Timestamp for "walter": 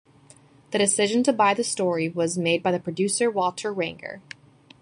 3.29-3.71